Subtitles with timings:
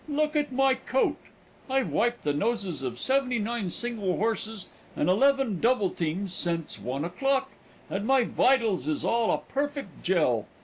[0.09, 1.19] Look at my coat!
[1.69, 7.05] I've wiped the noses of seventy nine single horses and eleven double teams sence one
[7.05, 7.51] o'clock,
[7.87, 10.47] and my vitals is all a perfect jell.